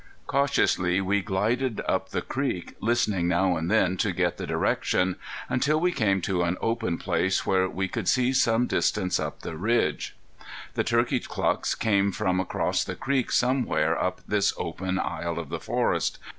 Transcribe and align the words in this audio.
Cautiously 0.25 0.99
we 0.99 1.21
glided 1.21 1.79
up 1.87 2.09
the 2.09 2.23
creek, 2.23 2.73
listening 2.79 3.27
now 3.27 3.55
and 3.55 3.69
then 3.69 3.97
to 3.97 4.11
get 4.11 4.37
the 4.37 4.47
direction, 4.47 5.15
until 5.47 5.79
we 5.79 5.91
came 5.91 6.21
to 6.21 6.41
an 6.41 6.57
open 6.59 6.97
place 6.97 7.45
where 7.45 7.69
we 7.69 7.87
could 7.87 8.07
see 8.07 8.33
some 8.33 8.65
distance 8.65 9.19
up 9.19 9.45
a 9.45 9.55
ridge. 9.55 10.17
The 10.73 10.83
turkey 10.83 11.19
clucks 11.19 11.75
came 11.75 12.11
from 12.11 12.39
across 12.39 12.83
the 12.83 12.95
creek 12.95 13.31
somewhere 13.31 13.95
up 13.95 14.21
this 14.27 14.55
open 14.57 14.97
aisle 14.97 15.37
of 15.37 15.49
the 15.49 15.59
forest. 15.59 16.17